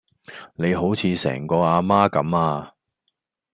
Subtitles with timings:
[0.55, 2.73] 你好似成個啊媽咁呀